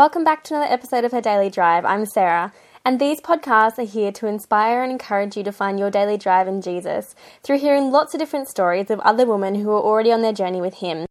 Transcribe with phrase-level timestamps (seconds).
[0.00, 1.84] Welcome back to another episode of Her Daily Drive.
[1.84, 2.54] I'm Sarah,
[2.86, 6.48] and these podcasts are here to inspire and encourage you to find your daily drive
[6.48, 10.22] in Jesus through hearing lots of different stories of other women who are already on
[10.22, 11.04] their journey with Him.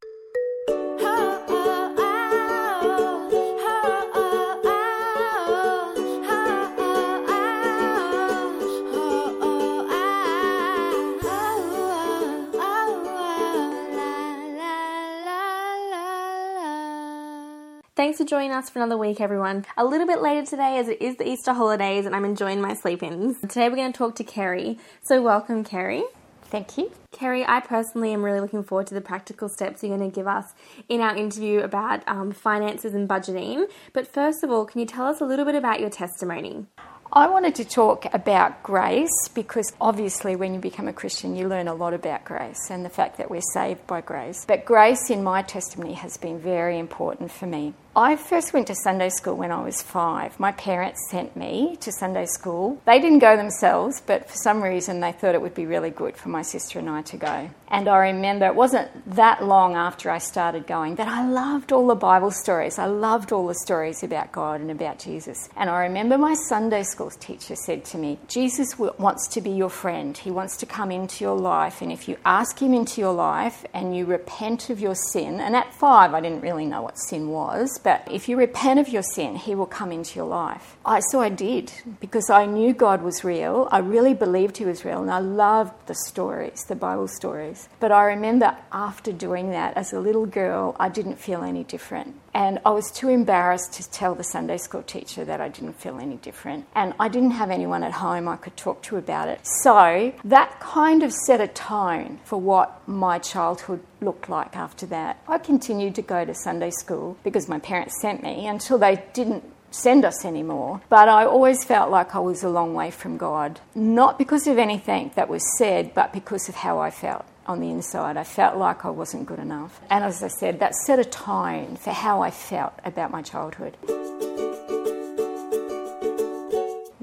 [18.29, 19.65] Joining us for another week, everyone.
[19.75, 22.75] A little bit later today, as it is the Easter holidays and I'm enjoying my
[22.75, 23.41] sleep ins.
[23.41, 24.77] Today, we're going to talk to Kerry.
[25.01, 26.03] So, welcome, Kerry.
[26.43, 26.91] Thank you.
[27.11, 30.27] Kerry, I personally am really looking forward to the practical steps you're going to give
[30.27, 30.45] us
[30.87, 33.65] in our interview about um, finances and budgeting.
[33.93, 36.67] But first of all, can you tell us a little bit about your testimony?
[37.11, 41.67] I wanted to talk about grace because obviously, when you become a Christian, you learn
[41.67, 44.45] a lot about grace and the fact that we're saved by grace.
[44.45, 47.73] But grace in my testimony has been very important for me.
[47.99, 50.39] I first went to Sunday school when I was five.
[50.39, 52.81] My parents sent me to Sunday school.
[52.85, 56.15] They didn't go themselves, but for some reason they thought it would be really good
[56.15, 57.49] for my sister and I to go.
[57.67, 61.87] And I remember it wasn't that long after I started going that I loved all
[61.87, 62.79] the Bible stories.
[62.79, 65.49] I loved all the stories about God and about Jesus.
[65.57, 69.69] And I remember my Sunday school teacher said to me, Jesus wants to be your
[69.69, 70.17] friend.
[70.17, 71.81] He wants to come into your life.
[71.81, 75.53] And if you ask him into your life and you repent of your sin, and
[75.53, 79.03] at five I didn't really know what sin was, but if you repent of your
[79.03, 80.77] sin, He will come into your life.
[80.85, 83.67] I, so I did because I knew God was real.
[83.71, 87.69] I really believed He was real, and I loved the stories, the Bible stories.
[87.79, 92.15] But I remember after doing that as a little girl, I didn't feel any different.
[92.33, 95.99] And I was too embarrassed to tell the Sunday school teacher that I didn't feel
[95.99, 96.67] any different.
[96.75, 99.39] And I didn't have anyone at home I could talk to about it.
[99.63, 105.21] So that kind of set a tone for what my childhood looked like after that.
[105.27, 109.43] I continued to go to Sunday school because my parents sent me until they didn't
[109.71, 110.81] send us anymore.
[110.89, 114.57] But I always felt like I was a long way from God, not because of
[114.57, 118.17] anything that was said, but because of how I felt on the inside.
[118.17, 119.81] I felt like I wasn't good enough.
[119.89, 123.77] And as I said, that set a tone for how I felt about my childhood.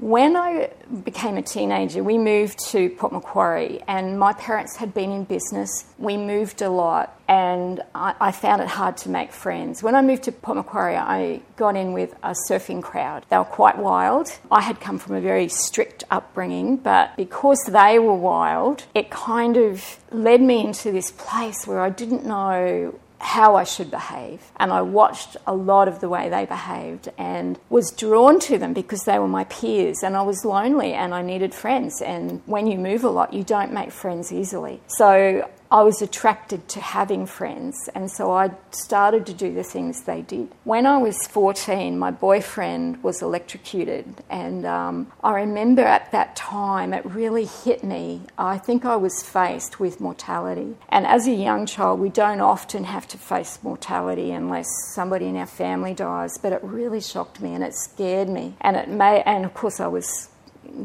[0.07, 0.69] When I
[1.03, 5.83] became a teenager, we moved to Port Macquarie, and my parents had been in business.
[5.97, 9.83] We moved a lot, and I, I, found it hard to make friends.
[9.83, 13.25] When I moved to Port Macquarie, I got in with a surfing crowd.
[13.29, 14.29] They were quite wild.
[14.49, 19.57] I had come from a very strict upbringing, but because they were wild, it kind
[19.57, 24.41] of led me into this place where I didn't know how I should behave.
[24.57, 28.73] And I watched a lot of the way they behaved and was drawn to them
[28.73, 30.03] because they were my peers.
[30.03, 32.01] And I was lonely and I needed friends.
[32.01, 34.81] And when you move a lot, you don't make friends easily.
[34.87, 40.03] So I was attracted to having friends, and so I started to do the things
[40.03, 40.49] they did.
[40.63, 46.93] When I was 14, my boyfriend was electrocuted, and um, I remember at that time
[46.93, 48.21] it really hit me.
[48.37, 52.85] I think I was faced with mortality, and as a young child, we don't often
[52.85, 57.53] have to face mortality unless somebody in our family dies, but it really shocked me
[57.53, 60.29] and it scared me, and it may, and of course, I was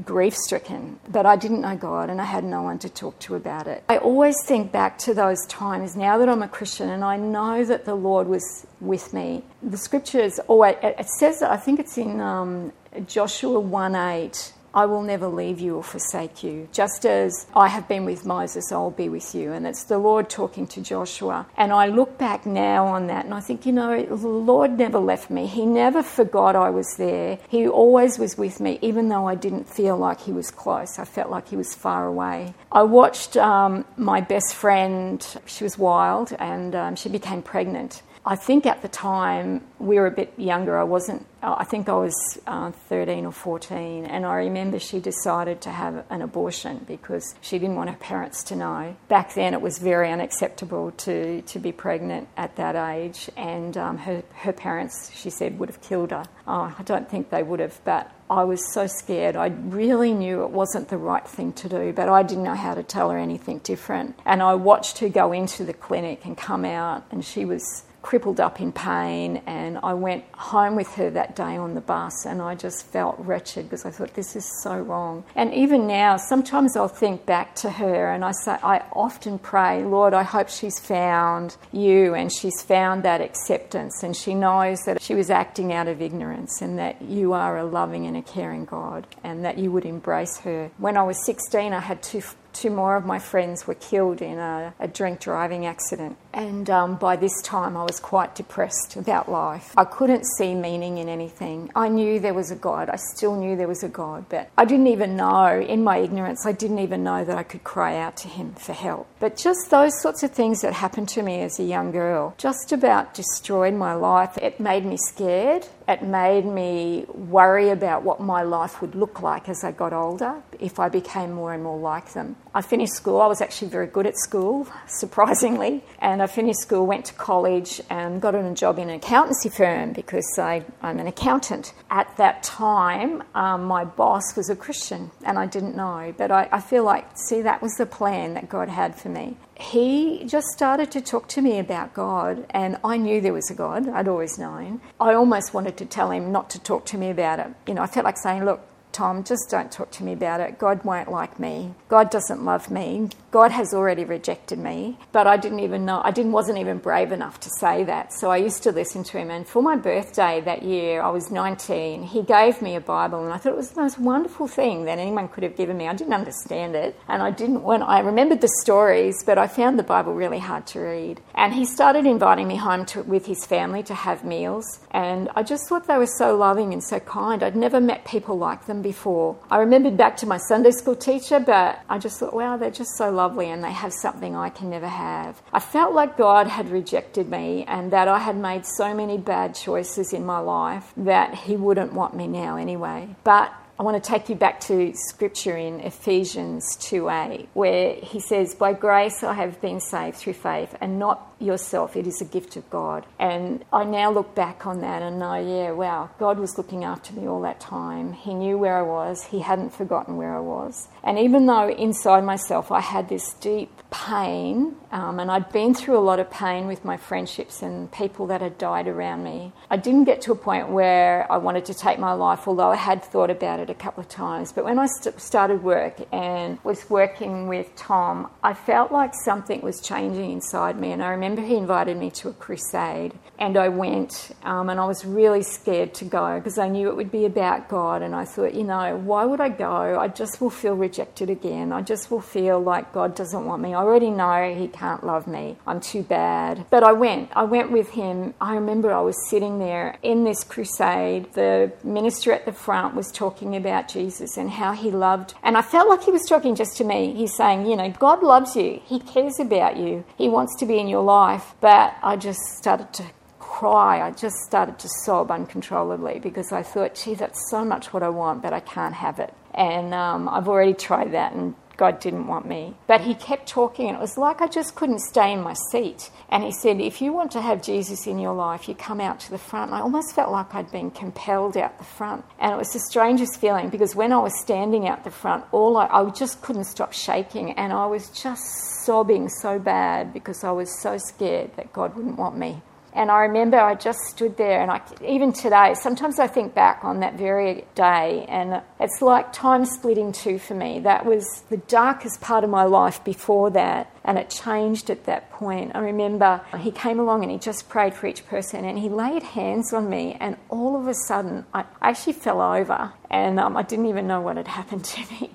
[0.04, 3.34] grief stricken, but I didn't know God and I had no one to talk to
[3.34, 3.84] about it.
[3.88, 7.64] I always think back to those times now that I'm a Christian and I know
[7.64, 9.44] that the Lord was with me.
[9.62, 12.72] The scriptures always, it says, I think it's in um,
[13.06, 16.68] Joshua 1 8 I will never leave you or forsake you.
[16.72, 19.52] Just as I have been with Moses, I'll be with you.
[19.52, 21.46] And it's the Lord talking to Joshua.
[21.56, 24.98] And I look back now on that and I think, you know, the Lord never
[24.98, 25.46] left me.
[25.46, 27.38] He never forgot I was there.
[27.48, 30.98] He always was with me, even though I didn't feel like He was close.
[30.98, 32.54] I felt like He was far away.
[32.70, 38.02] I watched um, my best friend, she was wild, and um, she became pregnant.
[38.24, 40.78] I think at the time we were a bit younger.
[40.78, 45.60] I wasn't, I think I was uh, 13 or 14, and I remember she decided
[45.62, 48.94] to have an abortion because she didn't want her parents to know.
[49.08, 53.98] Back then, it was very unacceptable to, to be pregnant at that age, and um,
[53.98, 56.24] her, her parents, she said, would have killed her.
[56.46, 59.34] Oh, I don't think they would have, but I was so scared.
[59.34, 62.74] I really knew it wasn't the right thing to do, but I didn't know how
[62.74, 64.16] to tell her anything different.
[64.24, 68.40] And I watched her go into the clinic and come out, and she was crippled
[68.40, 69.42] up in pain.
[69.46, 73.16] And I went home with her that day on the bus and I just felt
[73.18, 75.24] wretched because I thought, this is so wrong.
[75.34, 79.84] And even now, sometimes I'll think back to her and I say, I often pray,
[79.84, 85.00] Lord, I hope she's found you and she's found that acceptance and she knows that
[85.00, 88.64] she was acting out of ignorance and that you are a loving and a caring
[88.64, 90.70] God and that you would embrace her.
[90.78, 92.22] When I was 16, I had two
[92.52, 96.16] two more of my friends were killed in a, a drink driving accident.
[96.32, 99.74] And um, by this time, I was quite depressed about life.
[99.76, 101.70] I couldn't see meaning in anything.
[101.74, 102.88] I knew there was a God.
[102.88, 106.46] I still knew there was a God, but I didn't even know, in my ignorance,
[106.46, 109.06] I didn't even know that I could cry out to Him for help.
[109.20, 112.72] But just those sorts of things that happened to me as a young girl just
[112.72, 114.38] about destroyed my life.
[114.38, 115.66] It made me scared.
[115.88, 120.42] It made me worry about what my life would look like as I got older
[120.60, 122.36] if I became more and more like them.
[122.54, 123.20] I finished school.
[123.20, 125.82] I was actually very good at school, surprisingly.
[125.98, 129.92] And I finished school, went to college, and got a job in an accountancy firm
[129.92, 131.72] because I, am an accountant.
[131.90, 136.14] At that time, um, my boss was a Christian, and I didn't know.
[136.16, 139.36] But I, I feel like, see, that was the plan that God had for me
[139.62, 143.54] he just started to talk to me about God, and I knew there was a
[143.54, 143.88] God.
[143.88, 144.80] I'd always known.
[145.00, 147.46] I almost wanted to tell him not to talk to me about it.
[147.66, 148.60] You know, I felt like saying, Look,
[148.92, 150.58] Tom, just don't talk to me about it.
[150.58, 151.74] God won't like me.
[151.88, 153.08] God doesn't love me.
[153.30, 154.98] God has already rejected me.
[155.10, 158.12] But I didn't even know, I didn't, wasn't even brave enough to say that.
[158.12, 159.30] So I used to listen to him.
[159.30, 163.24] And for my birthday that year, I was 19, he gave me a Bible.
[163.24, 165.88] And I thought it was the most wonderful thing that anyone could have given me.
[165.88, 166.94] I didn't understand it.
[167.08, 170.66] And I didn't, when I remembered the stories, but I found the Bible really hard
[170.68, 171.20] to read.
[171.34, 174.80] And he started inviting me home to, with his family to have meals.
[174.90, 177.42] And I just thought they were so loving and so kind.
[177.42, 179.36] I'd never met people like before.
[179.50, 182.96] I remembered back to my Sunday school teacher, but I just thought, wow, they're just
[182.96, 185.40] so lovely and they have something I can never have.
[185.52, 189.54] I felt like God had rejected me and that I had made so many bad
[189.54, 193.14] choices in my life that He wouldn't want me now anyway.
[193.24, 198.20] But I want to take you back to scripture in Ephesians 2 8, where he
[198.20, 201.96] says, By grace I have been saved through faith, and not yourself.
[201.96, 203.06] It is a gift of God.
[203.18, 207.12] And I now look back on that and know, yeah, wow, God was looking after
[207.14, 208.12] me all that time.
[208.12, 210.88] He knew where I was, He hadn't forgotten where I was.
[211.02, 215.96] And even though inside myself I had this deep pain, um, and I'd been through
[215.96, 219.78] a lot of pain with my friendships and people that had died around me, I
[219.78, 223.02] didn't get to a point where I wanted to take my life, although I had
[223.02, 224.52] thought about it a couple of times.
[224.52, 229.62] But when I st- started work and was working with Tom, I felt like something
[229.62, 230.92] was changing inside me.
[230.92, 234.78] And I remember remember he invited me to a crusade, and I went, um, and
[234.78, 238.02] I was really scared to go because I knew it would be about God.
[238.02, 239.98] And I thought, you know, why would I go?
[239.98, 241.72] I just will feel rejected again.
[241.72, 243.72] I just will feel like God doesn't want me.
[243.74, 245.56] I already know He can't love me.
[245.66, 246.66] I'm too bad.
[246.70, 247.30] But I went.
[247.34, 248.34] I went with him.
[248.40, 251.32] I remember I was sitting there in this crusade.
[251.32, 255.62] The minister at the front was talking about Jesus and how he loved, and I
[255.62, 257.14] felt like he was talking just to me.
[257.14, 258.80] He's saying, you know, God loves you.
[258.84, 260.04] He cares about you.
[260.16, 263.04] He wants to be in your life life, but I just started to
[263.38, 263.94] cry.
[264.08, 268.08] I just started to sob uncontrollably because I thought, gee, that's so much what I
[268.08, 269.32] want, but I can't have it.
[269.54, 272.74] And um, I've already tried that, and God didn't want me.
[272.86, 276.10] But He kept talking, and it was like I just couldn't stay in my seat.
[276.28, 279.20] And He said, If you want to have Jesus in your life, you come out
[279.20, 279.70] to the front.
[279.70, 282.24] And I almost felt like I'd been compelled out the front.
[282.38, 285.76] And it was the strangest feeling because when I was standing out the front, all
[285.76, 290.52] I, I just couldn't stop shaking, and I was just sobbing so bad because I
[290.52, 292.62] was so scared that God wouldn't want me.
[292.94, 296.84] And I remember I just stood there, and I, even today, sometimes I think back
[296.84, 300.80] on that very day, and it's like time splitting in two for me.
[300.80, 305.30] That was the darkest part of my life before that, and it changed at that
[305.30, 305.72] point.
[305.74, 309.22] I remember he came along and he just prayed for each person, and he laid
[309.22, 313.62] hands on me, and all of a sudden, I actually fell over, and um, I
[313.62, 315.30] didn't even know what had happened to me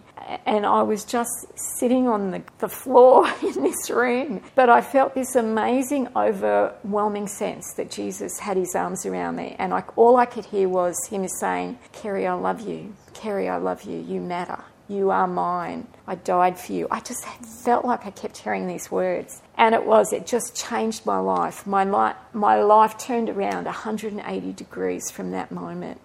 [0.45, 4.41] and I was just sitting on the, the floor in this room.
[4.55, 9.55] But I felt this amazing, overwhelming sense that Jesus had his arms around me.
[9.57, 12.93] And I, all I could hear was him saying, Kerry, I love you.
[13.13, 13.99] Kerry, I love you.
[13.99, 14.63] You matter.
[14.89, 15.87] You are mine.
[16.05, 16.87] I died for you.
[16.89, 17.25] I just
[17.65, 19.41] felt like I kept hearing these words.
[19.57, 21.67] And it was, it just changed my life.
[21.67, 25.99] My, li- my life turned around 180 degrees from that moment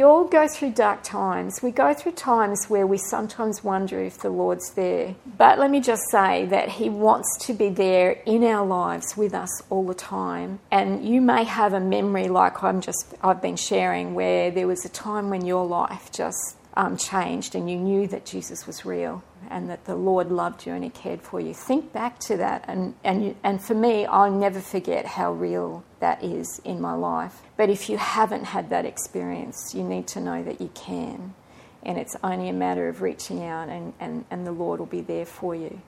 [0.00, 1.62] we all go through dark times.
[1.62, 5.14] We go through times where we sometimes wonder if the Lord's there.
[5.36, 9.34] But let me just say that He wants to be there in our lives with
[9.34, 10.60] us all the time.
[10.70, 14.86] And you may have a memory like I'm just I've been sharing where there was
[14.86, 19.22] a time when your life just um, changed and you knew that Jesus was real
[19.48, 21.52] and that the Lord loved you and He cared for you.
[21.54, 25.82] Think back to that, and and you, and for me, I'll never forget how real
[25.98, 27.42] that is in my life.
[27.56, 31.34] But if you haven't had that experience, you need to know that you can,
[31.82, 35.00] and it's only a matter of reaching out, and and, and the Lord will be
[35.00, 35.80] there for you.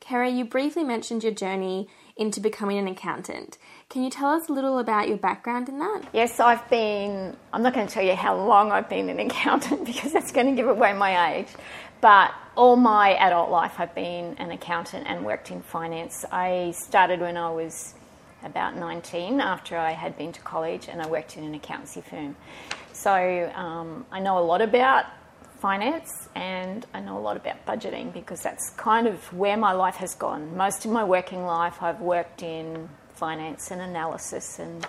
[0.00, 3.58] Kara, you briefly mentioned your journey into becoming an accountant.
[3.88, 6.02] Can you tell us a little about your background in that?
[6.12, 9.84] Yes, I've been, I'm not going to tell you how long I've been an accountant
[9.84, 11.48] because that's going to give away my age,
[12.00, 16.24] but all my adult life I've been an accountant and worked in finance.
[16.30, 17.94] I started when I was
[18.44, 22.36] about 19 after I had been to college and I worked in an accountancy firm.
[22.92, 25.06] So um, I know a lot about
[25.62, 29.94] finance and I know a lot about budgeting because that's kind of where my life
[29.96, 30.56] has gone.
[30.56, 34.84] Most of my working life I've worked in finance and analysis and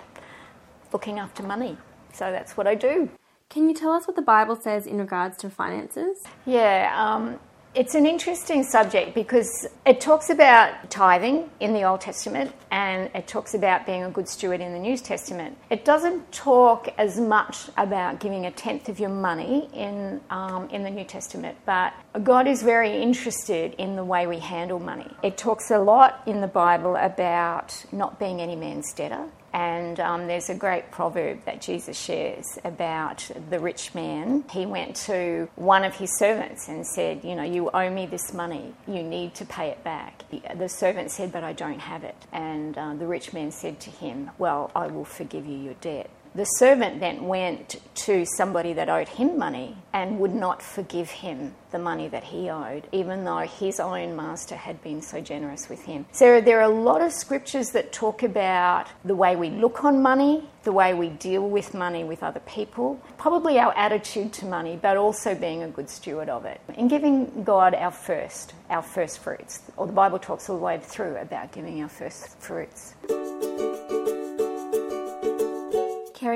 [0.92, 1.78] looking after money.
[2.12, 3.12] So that's what I do.
[3.50, 6.24] Can you tell us what the Bible says in regards to finances?
[6.44, 7.40] Yeah, um,
[7.76, 13.28] it's an interesting subject because it talks about tithing in the Old Testament and it
[13.28, 15.58] talks about being a good steward in the New Testament.
[15.72, 20.84] It doesn't talk as much about giving a tenth of your money in, um, in
[20.84, 25.12] the New Testament, but God is very interested in the way we handle money.
[25.24, 30.26] It talks a lot in the Bible about not being any man's debtor and um,
[30.28, 34.44] there's a great proverb that Jesus shares about the rich man.
[34.50, 38.34] He went to one of his servants and said, You know, you owe me this
[38.34, 38.74] money.
[38.88, 40.24] You need to pay it back.
[40.56, 42.16] The servant said, But I don't have it.
[42.32, 46.10] And uh, the rich man said to him, Well, I will forgive you your debt.
[46.36, 51.54] The servant then went to somebody that owed him money and would not forgive him
[51.72, 55.84] the money that he owed, even though his own master had been so generous with
[55.86, 56.08] him.
[56.12, 60.02] So there are a lot of scriptures that talk about the way we look on
[60.02, 64.80] money, the way we deal with money with other people, probably our attitude to money,
[64.82, 69.20] but also being a good steward of it, and giving God our first, our first
[69.20, 69.62] fruits.
[69.78, 72.96] Or the Bible talks all the way through about giving our first fruits.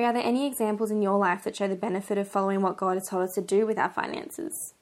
[0.04, 2.96] Are there any examples in your life that show the benefit of following what God
[2.96, 4.74] has told us to do with our finances?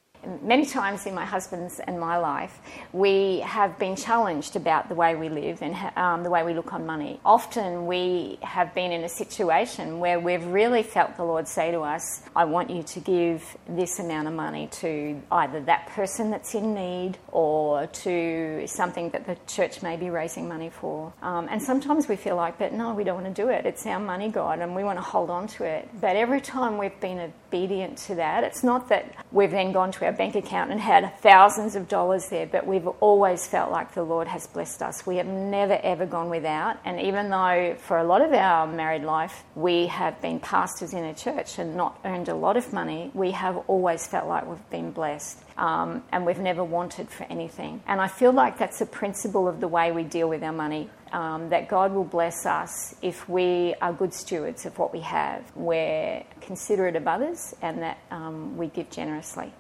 [0.42, 2.60] Many times in my husband's and my life,
[2.94, 6.74] we have been challenged about the way we live and um, the way we look
[6.74, 7.20] on money.
[7.26, 11.82] Often we have been in a situation where we've really felt the Lord say to
[11.82, 16.56] us, I want you to give this amount of money to either that person that's
[16.56, 21.14] in need or to something that the church may be raising money for.
[21.22, 23.66] Um, and sometimes we feel like, but no, we don't want to do it.
[23.66, 25.90] It's our money, God, and we want to hold on to it.
[26.00, 30.06] But every time we've been obedient to that, it's not that we've then gone to
[30.06, 34.04] our bank account and had thousands of dollars there, but we've always felt like the
[34.04, 35.06] Lord has blessed us.
[35.06, 36.78] We have never ever gone without.
[36.86, 41.04] And even though for a lot of our married life we have been pastors in
[41.04, 44.70] a church and not earned a lot of money, we have always felt like we've
[44.70, 45.40] been blessed.
[45.58, 47.82] Um, and we've never wanted for anything.
[47.88, 50.90] And I feel like that's a principle of the way we deal with our money.
[51.14, 55.50] Um, that God will bless us if we are good stewards of what we have.
[55.56, 59.54] We're considerate of others and that um, we give generously.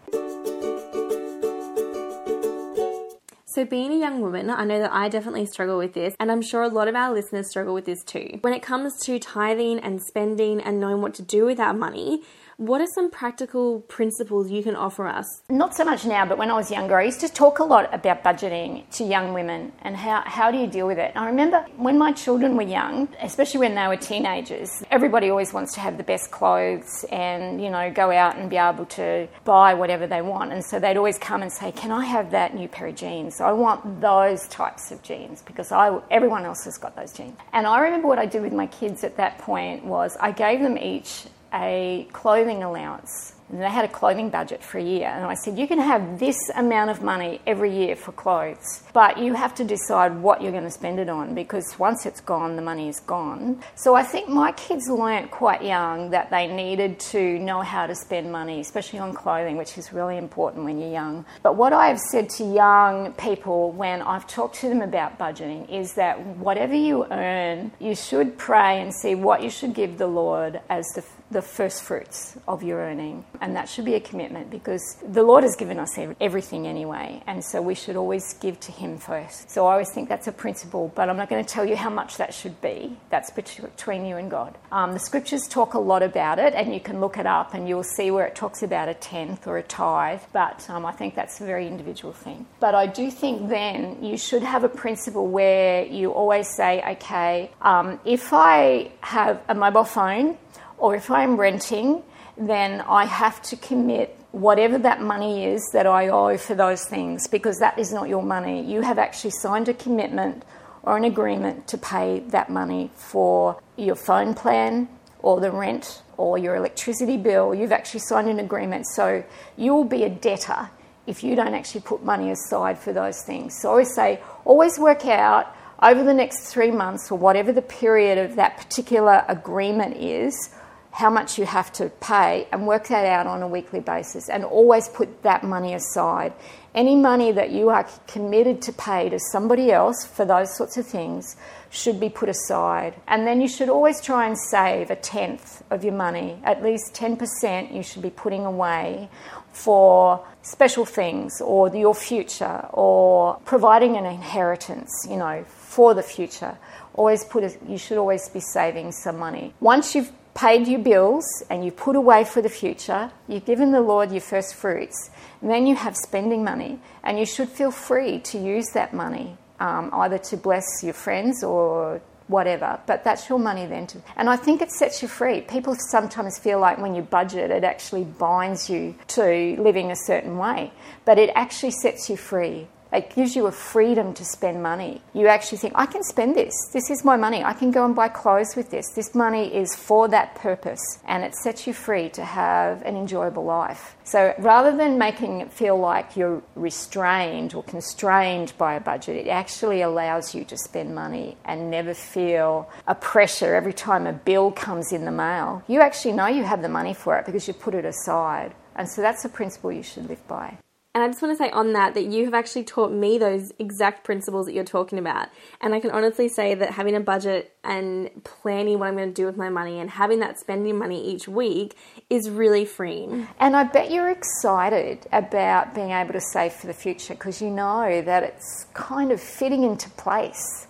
[3.55, 6.41] So, being a young woman, I know that I definitely struggle with this, and I'm
[6.41, 8.39] sure a lot of our listeners struggle with this too.
[8.41, 12.21] When it comes to tithing and spending and knowing what to do with our money,
[12.57, 15.41] what are some practical principles you can offer us?
[15.49, 17.93] Not so much now, but when I was younger, I used to talk a lot
[17.93, 21.11] about budgeting to young women and how, how do you deal with it.
[21.15, 25.73] I remember when my children were young, especially when they were teenagers, everybody always wants
[25.73, 29.73] to have the best clothes and, you know, go out and be able to buy
[29.73, 30.53] whatever they want.
[30.53, 33.41] And so they'd always come and say, Can I have that new pair of jeans?
[33.45, 37.37] I want those types of jeans because I, everyone else has got those jeans.
[37.53, 40.61] And I remember what I did with my kids at that point was I gave
[40.61, 45.07] them each a clothing allowance and they had a clothing budget for a year.
[45.07, 49.17] And I said, You can have this amount of money every year for clothes, but
[49.17, 52.55] you have to decide what you're going to spend it on because once it's gone,
[52.55, 53.61] the money is gone.
[53.75, 57.95] So I think my kids learnt quite young that they needed to know how to
[57.95, 61.25] spend money, especially on clothing, which is really important when you're young.
[61.43, 65.69] But what I have said to young people when I've talked to them about budgeting
[65.69, 70.07] is that whatever you earn, you should pray and see what you should give the
[70.07, 73.25] Lord as the the first fruits of your earning.
[73.41, 77.21] And that should be a commitment because the Lord has given us everything anyway.
[77.27, 79.49] And so we should always give to Him first.
[79.49, 81.89] So I always think that's a principle, but I'm not going to tell you how
[81.89, 82.95] much that should be.
[83.09, 84.57] That's between you and God.
[84.71, 87.67] Um, the scriptures talk a lot about it, and you can look it up and
[87.67, 90.21] you'll see where it talks about a tenth or a tithe.
[90.31, 92.45] But um, I think that's a very individual thing.
[92.59, 97.51] But I do think then you should have a principle where you always say, okay,
[97.61, 100.37] um, if I have a mobile phone,
[100.85, 102.03] or if I'm renting,
[102.37, 107.25] then I have to commit whatever that money is that I owe for those things
[107.25, 108.61] because that is not your money.
[108.63, 110.43] You have actually signed a commitment
[110.83, 114.87] or an agreement to pay that money for your phone plan
[115.23, 117.55] or the rent or your electricity bill.
[117.55, 118.85] You've actually signed an agreement.
[118.85, 119.23] So
[119.57, 120.69] you will be a debtor
[121.07, 123.59] if you don't actually put money aside for those things.
[123.59, 125.47] So I always say, always work out
[125.81, 130.51] over the next three months or whatever the period of that particular agreement is,
[130.95, 134.45] how much you have to pay and work that out on a weekly basis and
[134.45, 136.31] always put that money aside.
[136.73, 140.87] Any money that you are committed to pay to somebody else for those sorts of
[140.87, 141.35] things
[141.69, 142.95] should be put aside.
[143.09, 146.39] And then you should always try and save a tenth of your money.
[146.45, 149.09] At least 10% you should be putting away
[149.51, 156.57] for special things or your future or providing an inheritance, you know, for the future.
[156.93, 159.53] Always put a, you should always be saving some money.
[159.59, 163.81] Once you've paid your bills and you put away for the future, you've given the
[163.81, 165.09] Lord your first fruits,
[165.41, 169.37] and then you have spending money, and you should feel free to use that money
[169.59, 173.87] um, either to bless your friends or whatever, but that's your money then.
[173.87, 175.41] To, and I think it sets you free.
[175.41, 180.37] People sometimes feel like when you budget, it actually binds you to living a certain
[180.37, 180.71] way,
[181.05, 182.67] but it actually sets you free.
[182.95, 185.01] It gives you a freedom to spend money.
[185.13, 186.53] You actually think, I can spend this.
[186.71, 187.43] This is my money.
[187.43, 188.89] I can go and buy clothes with this.
[188.95, 190.79] This money is for that purpose.
[191.05, 193.97] And it sets you free to have an enjoyable life.
[194.05, 199.29] So rather than making it feel like you're restrained or constrained by a budget, it
[199.29, 204.51] actually allows you to spend money and never feel a pressure every time a bill
[204.51, 205.63] comes in the mail.
[205.67, 208.53] You actually know you have the money for it because you put it aside.
[208.75, 210.57] And so that's a principle you should live by.
[210.95, 213.51] And I just want to say on that that you have actually taught me those
[213.59, 215.27] exact principles that you're talking about.
[215.59, 219.13] And I can honestly say that having a budget and planning what I'm going to
[219.13, 221.75] do with my money and having that spending money each week
[222.09, 223.27] is really freeing.
[223.41, 227.49] And I bet you're excited about being able to save for the future because you
[227.49, 230.67] know that it's kind of fitting into place.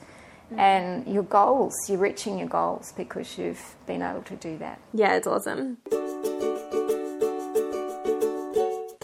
[0.52, 0.58] Mm.
[0.58, 4.80] And your goals, you're reaching your goals because you've been able to do that.
[4.92, 5.78] Yeah, it's awesome.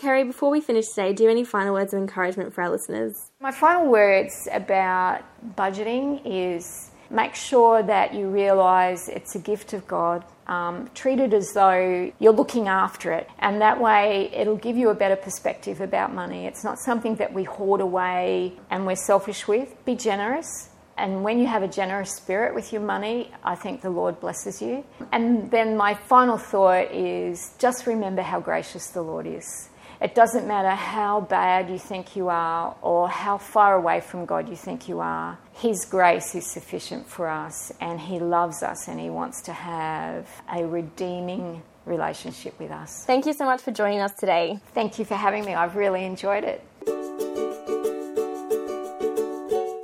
[0.01, 2.71] Kerry, before we finish today, do you have any final words of encouragement for our
[2.71, 3.29] listeners?
[3.39, 5.21] My final words about
[5.55, 10.25] budgeting is make sure that you realise it's a gift of God.
[10.47, 14.89] Um, treat it as though you're looking after it, and that way it'll give you
[14.89, 16.47] a better perspective about money.
[16.47, 19.85] It's not something that we hoard away and we're selfish with.
[19.85, 20.69] Be generous.
[20.97, 24.63] And when you have a generous spirit with your money, I think the Lord blesses
[24.63, 24.83] you.
[25.11, 29.69] And then my final thought is just remember how gracious the Lord is.
[30.01, 34.49] It doesn't matter how bad you think you are or how far away from God
[34.49, 35.37] you think you are.
[35.53, 40.27] His grace is sufficient for us, and He loves us, and He wants to have
[40.51, 43.05] a redeeming relationship with us.
[43.05, 44.59] Thank you so much for joining us today.
[44.73, 45.53] Thank you for having me.
[45.53, 46.65] I've really enjoyed it.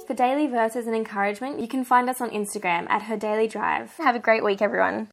[0.08, 3.93] For daily verses and encouragement, you can find us on Instagram at Her Daily Drive.
[3.97, 5.10] Have a great week, everyone.